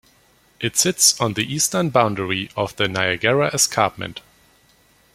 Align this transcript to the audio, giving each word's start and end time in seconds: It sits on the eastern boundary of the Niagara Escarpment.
It 0.59 0.77
sits 0.77 1.21
on 1.21 1.33
the 1.35 1.43
eastern 1.53 1.91
boundary 1.91 2.49
of 2.57 2.75
the 2.75 2.87
Niagara 2.87 3.51
Escarpment. 3.53 4.21